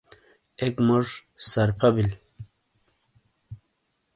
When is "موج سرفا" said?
0.87-1.87